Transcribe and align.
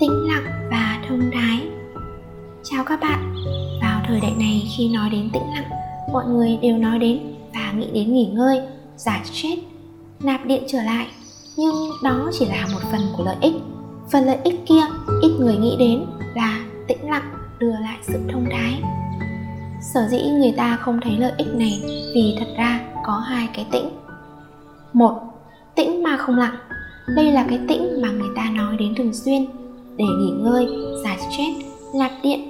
tĩnh 0.00 0.28
lặng 0.28 0.68
và 0.70 1.02
thông 1.08 1.30
thái. 1.32 1.68
Chào 2.62 2.84
các 2.84 3.00
bạn. 3.00 3.34
Vào 3.82 4.00
thời 4.06 4.20
đại 4.20 4.32
này, 4.38 4.62
khi 4.76 4.88
nói 4.88 5.10
đến 5.10 5.30
tĩnh 5.32 5.42
lặng, 5.54 5.70
mọi 6.12 6.24
người 6.26 6.58
đều 6.62 6.78
nói 6.78 6.98
đến 6.98 7.34
và 7.54 7.72
nghĩ 7.72 7.90
đến 7.94 8.14
nghỉ 8.14 8.24
ngơi 8.24 8.60
giải 8.96 9.20
stress, 9.24 9.62
nạp 10.20 10.46
điện 10.46 10.64
trở 10.68 10.82
lại. 10.82 11.06
Nhưng 11.56 11.74
đó 12.04 12.30
chỉ 12.32 12.46
là 12.46 12.66
một 12.72 12.78
phần 12.92 13.00
của 13.16 13.24
lợi 13.24 13.36
ích. 13.40 13.54
Phần 14.12 14.24
lợi 14.24 14.38
ích 14.44 14.66
kia, 14.66 14.82
ít 15.22 15.32
người 15.40 15.56
nghĩ 15.56 15.76
đến 15.78 16.04
là 16.34 16.60
tĩnh 16.88 17.10
lặng 17.10 17.34
đưa 17.58 17.72
lại 17.72 17.98
sự 18.02 18.18
thông 18.32 18.46
thái. 18.50 18.82
Sở 19.94 20.08
dĩ 20.10 20.22
người 20.22 20.52
ta 20.56 20.76
không 20.76 21.00
thấy 21.02 21.16
lợi 21.18 21.32
ích 21.36 21.54
này 21.54 21.82
vì 22.14 22.36
thật 22.38 22.48
ra 22.56 22.80
có 23.06 23.12
hai 23.12 23.48
cái 23.54 23.66
tĩnh. 23.72 23.88
Một, 24.92 25.20
tĩnh 25.74 26.02
mà 26.02 26.16
không 26.16 26.38
lặng. 26.38 26.56
Đây 27.16 27.32
là 27.32 27.46
cái 27.48 27.58
tĩnh 27.68 28.02
mà 28.02 28.10
người 28.10 28.30
ta 28.36 28.50
nói 28.50 28.76
đến 28.76 28.94
thường 28.94 29.14
xuyên 29.14 29.59
để 30.00 30.06
nghỉ 30.18 30.30
ngơi 30.30 30.68
giải 31.04 31.18
stress 31.18 31.66
nạp 31.94 32.10
điện, 32.22 32.40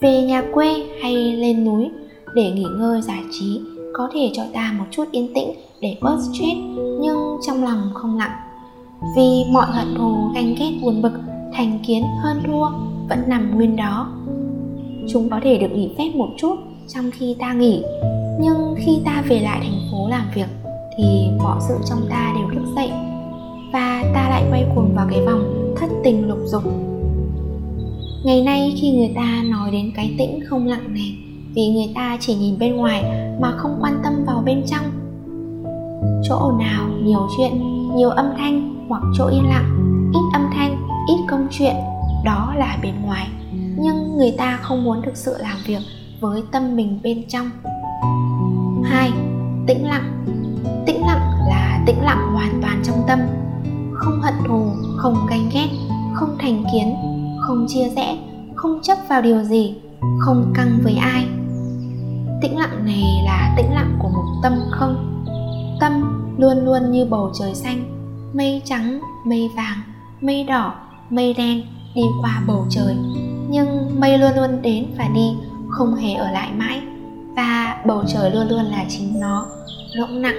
về 0.00 0.22
nhà 0.22 0.42
quê 0.52 0.74
hay 1.02 1.12
lên 1.14 1.64
núi. 1.64 1.90
Để 2.34 2.50
nghỉ 2.50 2.66
ngơi 2.78 3.02
giải 3.02 3.22
trí 3.30 3.60
có 3.92 4.08
thể 4.14 4.30
cho 4.34 4.42
ta 4.54 4.74
một 4.78 4.84
chút 4.90 5.04
yên 5.12 5.34
tĩnh 5.34 5.52
để 5.80 5.96
bớt 6.00 6.18
stress, 6.20 6.60
nhưng 7.00 7.18
trong 7.46 7.64
lòng 7.64 7.90
không 7.94 8.18
lặng. 8.18 8.30
Vì 9.16 9.44
mọi 9.52 9.66
hận 9.66 9.94
thù, 9.98 10.14
ganh 10.34 10.54
ghét, 10.58 10.70
buồn 10.82 11.02
bực, 11.02 11.12
thành 11.52 11.78
kiến, 11.86 12.02
hơn 12.22 12.42
thua 12.46 12.68
vẫn 13.08 13.22
nằm 13.26 13.56
nguyên 13.56 13.76
đó. 13.76 14.08
Chúng 15.08 15.30
có 15.30 15.40
thể 15.42 15.58
được 15.58 15.72
nghỉ 15.74 15.90
phép 15.98 16.10
một 16.14 16.28
chút 16.36 16.56
trong 16.94 17.10
khi 17.10 17.36
ta 17.38 17.52
nghỉ, 17.52 17.82
nhưng 18.40 18.74
khi 18.78 18.98
ta 19.04 19.22
về 19.28 19.40
lại 19.40 19.60
thành 19.62 19.80
phố 19.92 20.08
làm 20.08 20.26
việc 20.34 20.48
thì 20.98 21.04
mọi 21.38 21.60
sự 21.68 21.74
trong 21.90 22.00
ta 22.10 22.34
đều 22.36 22.48
thức 22.54 22.72
dậy 22.76 22.90
và 23.72 24.04
ta 24.14 24.28
lại 24.28 24.44
quay 24.50 24.64
cuồng 24.74 24.94
vào 24.94 25.06
cái 25.10 25.26
vòng 25.26 25.63
thất 25.76 25.90
tình 26.04 26.28
lục 26.28 26.38
dục. 26.44 26.62
Ngày 28.24 28.42
nay 28.42 28.74
khi 28.80 28.92
người 28.92 29.12
ta 29.16 29.42
nói 29.50 29.70
đến 29.70 29.92
cái 29.96 30.14
tĩnh 30.18 30.40
không 30.46 30.66
lặng 30.66 30.94
này, 30.94 31.18
vì 31.54 31.68
người 31.68 31.92
ta 31.94 32.16
chỉ 32.20 32.34
nhìn 32.34 32.58
bên 32.58 32.76
ngoài 32.76 33.04
mà 33.40 33.52
không 33.56 33.78
quan 33.80 34.00
tâm 34.04 34.12
vào 34.26 34.42
bên 34.46 34.62
trong. 34.66 34.84
Chỗ 36.28 36.52
nào 36.58 36.88
nhiều 37.02 37.28
chuyện, 37.36 37.52
nhiều 37.96 38.10
âm 38.10 38.26
thanh 38.36 38.86
hoặc 38.88 39.02
chỗ 39.18 39.26
yên 39.26 39.44
lặng, 39.48 39.78
ít 40.12 40.38
âm 40.38 40.50
thanh, 40.54 40.76
ít 41.08 41.24
công 41.28 41.46
chuyện, 41.50 41.74
đó 42.24 42.54
là 42.56 42.78
bên 42.82 42.94
ngoài. 43.02 43.28
Nhưng 43.78 44.16
người 44.16 44.34
ta 44.38 44.58
không 44.62 44.84
muốn 44.84 45.02
thực 45.02 45.16
sự 45.16 45.36
làm 45.38 45.56
việc 45.66 45.80
với 46.20 46.42
tâm 46.52 46.76
mình 46.76 46.98
bên 47.02 47.22
trong. 47.28 47.50
Hai, 48.84 49.10
tĩnh 49.66 49.86
lặng. 49.86 50.24
Tĩnh 50.86 51.00
lặng 51.00 51.20
là 51.48 51.82
tĩnh 51.86 52.02
lặng 52.02 52.32
hoàn 52.32 52.60
toàn 52.62 52.82
trong 52.84 52.96
tâm 53.06 53.18
không 54.04 54.20
hận 54.20 54.34
thù, 54.48 54.66
không 54.96 55.26
ganh 55.30 55.48
ghét, 55.54 55.68
không 56.14 56.36
thành 56.38 56.64
kiến, 56.72 56.94
không 57.40 57.66
chia 57.68 57.88
rẽ, 57.96 58.18
không 58.54 58.78
chấp 58.82 58.98
vào 59.08 59.22
điều 59.22 59.42
gì, 59.42 59.74
không 60.18 60.52
căng 60.54 60.78
với 60.82 60.94
ai. 60.94 61.26
Tĩnh 62.42 62.58
lặng 62.58 62.84
này 62.84 63.02
là 63.24 63.54
tĩnh 63.56 63.74
lặng 63.74 63.98
của 63.98 64.08
một 64.08 64.24
tâm 64.42 64.52
không? 64.70 65.24
Tâm 65.80 65.92
luôn 66.38 66.64
luôn 66.64 66.92
như 66.92 67.04
bầu 67.04 67.30
trời 67.38 67.54
xanh, 67.54 67.84
mây 68.34 68.62
trắng, 68.64 69.00
mây 69.24 69.50
vàng, 69.56 69.78
mây 70.20 70.44
đỏ, 70.44 70.74
mây 71.10 71.34
đen 71.34 71.62
đi 71.94 72.02
qua 72.22 72.42
bầu 72.46 72.66
trời. 72.70 72.96
Nhưng 73.48 74.00
mây 74.00 74.18
luôn 74.18 74.30
luôn 74.36 74.62
đến 74.62 74.86
và 74.98 75.08
đi, 75.14 75.36
không 75.68 75.94
hề 75.94 76.14
ở 76.14 76.30
lại 76.30 76.48
mãi. 76.56 76.80
Và 77.36 77.76
bầu 77.86 78.02
trời 78.06 78.30
luôn 78.30 78.48
luôn 78.48 78.64
là 78.64 78.84
chính 78.88 79.20
nó, 79.20 79.46
rỗng 79.98 80.22
nặng. 80.22 80.36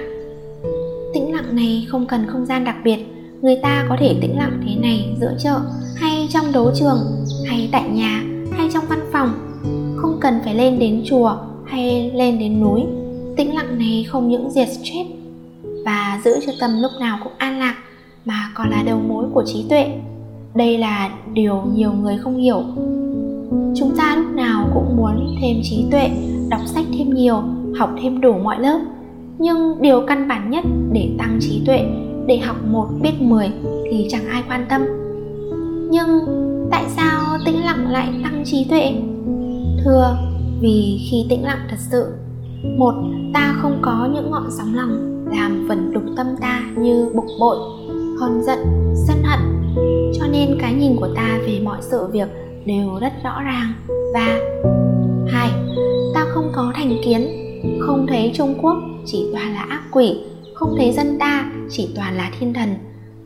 Tĩnh 1.14 1.34
lặng 1.34 1.56
này 1.56 1.86
không 1.88 2.06
cần 2.06 2.26
không 2.26 2.46
gian 2.46 2.64
đặc 2.64 2.76
biệt 2.84 3.15
người 3.42 3.56
ta 3.62 3.86
có 3.88 3.96
thể 4.00 4.16
tĩnh 4.20 4.38
lặng 4.38 4.60
thế 4.66 4.76
này, 4.76 5.16
giữa 5.20 5.34
chợ, 5.38 5.60
hay 5.94 6.28
trong 6.30 6.52
đấu 6.52 6.70
trường, 6.74 6.98
hay 7.46 7.68
tại 7.72 7.88
nhà, 7.88 8.24
hay 8.50 8.68
trong 8.74 8.84
văn 8.88 9.00
phòng. 9.12 9.28
Không 9.96 10.18
cần 10.20 10.34
phải 10.44 10.54
lên 10.54 10.78
đến 10.78 11.02
chùa, 11.04 11.36
hay 11.64 12.10
lên 12.14 12.38
đến 12.38 12.60
núi. 12.60 12.82
Tĩnh 13.36 13.54
lặng 13.54 13.78
này 13.78 14.06
không 14.08 14.28
những 14.28 14.50
diệt 14.50 14.68
stress, 14.68 15.10
và 15.84 16.20
giữ 16.24 16.30
cho 16.46 16.52
tâm 16.60 16.70
lúc 16.82 16.90
nào 17.00 17.18
cũng 17.24 17.32
an 17.38 17.58
lạc, 17.58 17.74
mà 18.24 18.50
còn 18.54 18.70
là 18.70 18.82
đầu 18.86 18.98
mối 19.08 19.24
của 19.34 19.44
trí 19.46 19.64
tuệ. 19.68 19.86
Đây 20.54 20.78
là 20.78 21.10
điều 21.32 21.62
nhiều 21.74 21.92
người 21.92 22.18
không 22.18 22.36
hiểu. 22.36 22.62
Chúng 23.76 23.96
ta 23.96 24.16
lúc 24.16 24.34
nào 24.34 24.68
cũng 24.74 24.96
muốn 24.96 25.36
thêm 25.40 25.56
trí 25.62 25.84
tuệ, 25.90 26.10
đọc 26.48 26.60
sách 26.66 26.84
thêm 26.98 27.14
nhiều, 27.14 27.42
học 27.78 27.90
thêm 28.02 28.20
đủ 28.20 28.32
mọi 28.32 28.60
lớp. 28.60 28.80
Nhưng 29.38 29.82
điều 29.82 30.06
căn 30.06 30.28
bản 30.28 30.50
nhất 30.50 30.64
để 30.92 31.10
tăng 31.18 31.38
trí 31.40 31.62
tuệ 31.66 31.80
để 32.26 32.38
học 32.38 32.56
một 32.66 32.88
biết 33.02 33.20
10 33.20 33.50
thì 33.90 34.06
chẳng 34.10 34.26
ai 34.28 34.42
quan 34.48 34.66
tâm. 34.68 34.82
Nhưng 35.90 36.08
tại 36.70 36.84
sao 36.96 37.38
tĩnh 37.46 37.64
lặng 37.64 37.90
lại 37.90 38.08
tăng 38.22 38.42
trí 38.44 38.64
tuệ? 38.64 38.92
Thưa, 39.84 40.16
vì 40.60 41.06
khi 41.10 41.26
tĩnh 41.28 41.44
lặng 41.44 41.66
thật 41.70 41.76
sự, 41.90 42.06
một, 42.78 42.94
ta 43.34 43.54
không 43.62 43.78
có 43.82 44.08
những 44.14 44.30
ngọn 44.30 44.50
sóng 44.58 44.74
lòng 44.74 45.24
làm 45.36 45.66
vẩn 45.68 45.92
đục 45.92 46.02
tâm 46.16 46.26
ta 46.40 46.60
như 46.76 47.10
bực 47.14 47.26
bội, 47.40 47.56
hờn 48.20 48.42
giận, 48.42 48.58
sân 49.06 49.16
hận. 49.24 49.40
Cho 50.18 50.26
nên 50.32 50.58
cái 50.60 50.74
nhìn 50.74 50.96
của 50.96 51.08
ta 51.16 51.38
về 51.46 51.60
mọi 51.64 51.78
sự 51.80 52.06
việc 52.06 52.28
đều 52.66 52.98
rất 53.00 53.12
rõ 53.24 53.42
ràng. 53.42 53.72
Và, 54.14 54.38
hai, 55.28 55.50
ta 56.14 56.26
không 56.28 56.52
có 56.54 56.72
thành 56.74 56.96
kiến, 57.04 57.28
không 57.80 58.06
thấy 58.08 58.32
trung 58.34 58.54
quốc 58.62 58.76
chỉ 59.06 59.26
toàn 59.32 59.54
là 59.54 59.66
ác 59.68 59.82
quỷ 59.92 60.20
không 60.56 60.74
thấy 60.76 60.92
dân 60.92 61.18
ta, 61.18 61.52
chỉ 61.70 61.88
toàn 61.96 62.16
là 62.16 62.30
thiên 62.38 62.54
thần. 62.54 62.68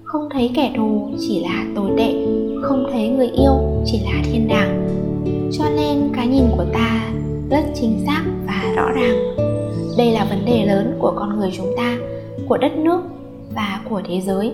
Không 0.04 0.28
thấy 0.32 0.50
kẻ 0.54 0.72
thù, 0.76 1.10
chỉ 1.18 1.40
là 1.40 1.64
tồi 1.76 1.90
tệ. 1.98 2.12
Không 2.62 2.86
thấy 2.92 3.08
người 3.08 3.28
yêu, 3.28 3.52
chỉ 3.86 4.00
là 4.04 4.22
thiên 4.24 4.48
đàng. 4.48 4.88
Cho 5.52 5.64
nên 5.76 6.10
cái 6.16 6.26
nhìn 6.26 6.44
của 6.56 6.64
ta 6.72 7.10
rất 7.50 7.64
chính 7.74 8.04
xác 8.06 8.22
và 8.46 8.72
rõ 8.76 8.90
ràng. 8.94 9.36
Đây 9.98 10.10
là 10.12 10.26
vấn 10.30 10.44
đề 10.46 10.66
lớn 10.66 10.96
của 10.98 11.12
con 11.16 11.38
người 11.38 11.50
chúng 11.56 11.72
ta, 11.76 11.96
của 12.48 12.58
đất 12.58 12.72
nước 12.76 13.00
và 13.54 13.80
của 13.90 14.02
thế 14.08 14.20
giới. 14.20 14.52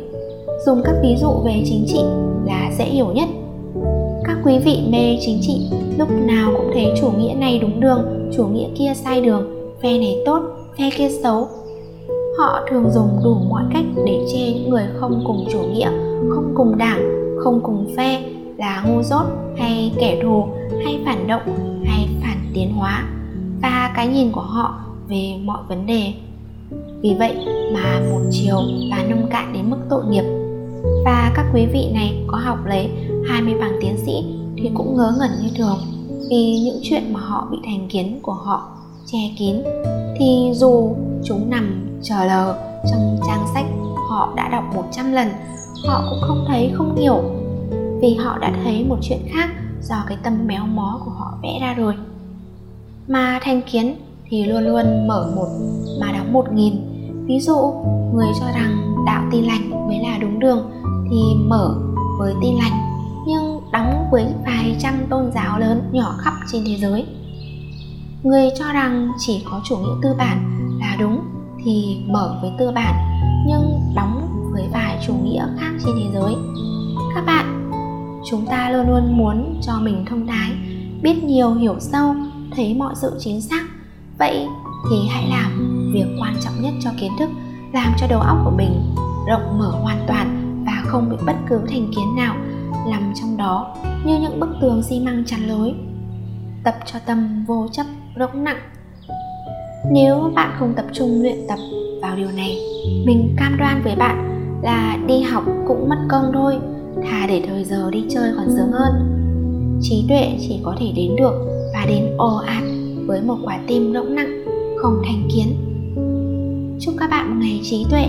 Dùng 0.66 0.82
các 0.84 0.94
ví 1.02 1.16
dụ 1.20 1.30
về 1.44 1.62
chính 1.64 1.84
trị 1.86 2.00
là 2.46 2.70
dễ 2.78 2.84
hiểu 2.84 3.06
nhất. 3.14 3.28
Các 4.24 4.36
quý 4.44 4.58
vị 4.58 4.78
mê 4.90 5.18
chính 5.20 5.38
trị, 5.42 5.70
lúc 5.98 6.08
nào 6.10 6.52
cũng 6.56 6.70
thấy 6.72 6.86
chủ 7.00 7.10
nghĩa 7.10 7.34
này 7.34 7.58
đúng 7.58 7.80
đường, 7.80 8.30
chủ 8.36 8.46
nghĩa 8.46 8.68
kia 8.78 8.92
sai 8.94 9.20
đường, 9.20 9.72
phe 9.82 9.98
này 9.98 10.16
tốt, 10.26 10.42
phe 10.78 10.90
kia 10.96 11.08
xấu 11.22 11.48
họ 12.38 12.60
thường 12.70 12.90
dùng 12.90 13.20
đủ 13.24 13.34
mọi 13.34 13.62
cách 13.72 13.84
để 14.04 14.26
chê 14.32 14.52
những 14.52 14.70
người 14.70 14.84
không 15.00 15.22
cùng 15.26 15.44
chủ 15.52 15.58
nghĩa, 15.58 15.90
không 16.30 16.52
cùng 16.54 16.78
đảng, 16.78 17.00
không 17.44 17.60
cùng 17.62 17.94
phe 17.96 18.22
là 18.56 18.84
ngu 18.86 19.02
dốt 19.02 19.24
hay 19.58 19.92
kẻ 19.98 20.20
thù, 20.22 20.44
hay 20.84 21.02
phản 21.04 21.26
động, 21.26 21.42
hay 21.84 22.08
phản 22.22 22.38
tiến 22.54 22.72
hóa. 22.72 23.04
Và 23.62 23.92
cái 23.96 24.08
nhìn 24.08 24.32
của 24.32 24.40
họ 24.40 24.80
về 25.08 25.34
mọi 25.44 25.58
vấn 25.68 25.86
đề. 25.86 26.12
Vì 27.00 27.14
vậy 27.18 27.36
mà 27.74 28.00
một 28.10 28.20
chiều 28.30 28.56
và 28.90 29.04
nông 29.08 29.28
cạn 29.30 29.52
đến 29.52 29.70
mức 29.70 29.76
tội 29.90 30.04
nghiệp. 30.04 30.24
Và 31.04 31.32
các 31.34 31.46
quý 31.54 31.66
vị 31.66 31.90
này 31.94 32.24
có 32.26 32.38
học 32.38 32.58
lấy 32.66 32.90
20 33.28 33.54
bằng 33.60 33.78
tiến 33.80 33.96
sĩ 34.06 34.24
thì 34.56 34.70
cũng 34.74 34.96
ngớ 34.96 35.14
ngẩn 35.18 35.30
như 35.42 35.48
thường. 35.56 35.78
Vì 36.30 36.60
những 36.64 36.80
chuyện 36.82 37.12
mà 37.12 37.20
họ 37.20 37.48
bị 37.50 37.58
thành 37.64 37.88
kiến 37.88 38.18
của 38.22 38.32
họ, 38.32 38.68
che 39.06 39.18
kín 39.38 39.56
thì 40.18 40.50
dù 40.54 40.94
chúng 41.24 41.50
nằm 41.50 41.85
chờ 42.02 42.24
lờ 42.24 42.58
trong 42.90 43.18
trang 43.26 43.46
sách 43.54 43.64
họ 44.08 44.32
đã 44.36 44.48
đọc 44.48 44.64
100 44.74 45.12
lần, 45.12 45.28
họ 45.88 46.04
cũng 46.10 46.18
không 46.22 46.44
thấy, 46.48 46.72
không 46.74 46.96
hiểu. 46.96 47.22
Vì 48.00 48.14
họ 48.14 48.38
đã 48.38 48.52
thấy 48.64 48.84
một 48.88 48.96
chuyện 49.02 49.18
khác 49.28 49.48
do 49.82 49.96
cái 50.08 50.18
tâm 50.22 50.46
méo 50.46 50.66
mó 50.66 51.00
của 51.04 51.10
họ 51.10 51.38
vẽ 51.42 51.58
ra 51.60 51.74
rồi. 51.74 51.94
Mà 53.08 53.38
thành 53.42 53.62
kiến 53.72 53.94
thì 54.28 54.44
luôn 54.44 54.64
luôn 54.64 55.06
mở 55.06 55.32
một, 55.36 55.48
mà 56.00 56.12
đóng 56.12 56.32
một 56.32 56.52
nghìn. 56.52 56.74
Ví 57.26 57.40
dụ, 57.40 57.56
người 58.14 58.28
cho 58.40 58.46
rằng 58.54 59.04
đạo 59.06 59.22
tin 59.32 59.44
lành 59.44 59.86
mới 59.88 59.98
là 59.98 60.18
đúng 60.20 60.38
đường 60.38 60.70
thì 61.10 61.16
mở 61.46 61.74
với 62.18 62.34
tin 62.42 62.54
lành, 62.54 62.72
nhưng 63.26 63.60
đóng 63.72 64.08
với 64.10 64.26
vài 64.46 64.76
trăm 64.78 64.94
tôn 65.10 65.32
giáo 65.34 65.58
lớn 65.58 65.90
nhỏ 65.92 66.14
khắp 66.18 66.32
trên 66.52 66.62
thế 66.66 66.76
giới. 66.76 67.06
Người 68.22 68.50
cho 68.58 68.64
rằng 68.72 69.12
chỉ 69.18 69.44
có 69.50 69.60
chủ 69.64 69.76
nghĩa 69.76 69.94
tư 70.02 70.08
bản 70.18 70.60
là 70.80 70.96
đúng 71.00 71.20
thì 71.66 71.96
mở 72.06 72.38
với 72.42 72.50
tư 72.58 72.70
bản, 72.74 72.94
nhưng 73.46 73.80
đóng 73.94 74.28
với 74.52 74.68
vài 74.72 74.98
chủ 75.06 75.14
nghĩa 75.14 75.46
khác 75.58 75.70
trên 75.84 75.94
thế 76.02 76.10
giới. 76.14 76.34
Các 77.14 77.26
bạn, 77.26 77.70
chúng 78.30 78.46
ta 78.46 78.70
luôn 78.70 78.88
luôn 78.88 79.18
muốn 79.18 79.60
cho 79.62 79.72
mình 79.80 80.04
thông 80.10 80.26
thái, 80.26 80.50
biết 81.02 81.24
nhiều, 81.24 81.54
hiểu 81.54 81.76
sâu, 81.80 82.14
thấy 82.56 82.74
mọi 82.74 82.94
sự 82.96 83.16
chính 83.18 83.40
xác. 83.40 83.62
Vậy 84.18 84.46
thì 84.90 84.96
hãy 85.10 85.28
làm 85.28 85.82
việc 85.94 86.06
quan 86.20 86.34
trọng 86.44 86.62
nhất 86.62 86.74
cho 86.84 86.90
kiến 87.00 87.12
thức, 87.18 87.30
làm 87.72 87.92
cho 87.98 88.06
đầu 88.10 88.20
óc 88.20 88.36
của 88.44 88.52
mình 88.56 88.94
rộng 89.28 89.58
mở 89.58 89.70
hoàn 89.82 90.04
toàn 90.06 90.62
và 90.66 90.82
không 90.86 91.10
bị 91.10 91.16
bất 91.26 91.36
cứ 91.48 91.58
thành 91.68 91.90
kiến 91.96 92.16
nào 92.16 92.36
nằm 92.90 93.12
trong 93.20 93.36
đó 93.36 93.76
như 94.04 94.18
những 94.20 94.40
bức 94.40 94.48
tường 94.60 94.82
xi 94.82 95.00
măng 95.00 95.24
chắn 95.26 95.40
lối. 95.40 95.74
Tập 96.64 96.74
cho 96.86 96.98
tâm 97.06 97.44
vô 97.44 97.68
chấp, 97.72 97.86
rỗng 98.18 98.44
nặng 98.44 98.60
nếu 99.92 100.30
bạn 100.34 100.56
không 100.58 100.74
tập 100.76 100.84
trung 100.92 101.22
luyện 101.22 101.36
tập 101.48 101.58
vào 102.02 102.16
điều 102.16 102.30
này, 102.36 102.58
mình 103.06 103.34
cam 103.36 103.56
đoan 103.58 103.82
với 103.84 103.96
bạn 103.96 104.42
là 104.62 104.98
đi 105.08 105.20
học 105.20 105.44
cũng 105.68 105.88
mất 105.88 105.98
công 106.08 106.30
thôi, 106.34 106.54
thà 107.10 107.26
để 107.26 107.42
thời 107.46 107.64
giờ 107.64 107.90
đi 107.90 108.04
chơi 108.08 108.32
còn 108.36 108.46
sướng 108.48 108.72
hơn. 108.72 108.92
Trí 109.82 110.04
tuệ 110.08 110.36
chỉ 110.40 110.60
có 110.62 110.76
thể 110.80 110.86
đến 110.96 111.16
được 111.16 111.32
và 111.74 111.86
đến 111.88 112.04
ồ 112.18 112.36
ạt 112.36 112.62
với 113.06 113.22
một 113.22 113.36
quả 113.44 113.58
tim 113.66 113.94
rỗng 113.94 114.14
nặng, 114.14 114.44
không 114.76 115.02
thành 115.04 115.28
kiến. 115.34 115.56
Chúc 116.80 116.94
các 116.98 117.10
bạn 117.10 117.30
một 117.30 117.36
ngày 117.40 117.60
trí 117.62 117.86
tuệ. 117.90 118.04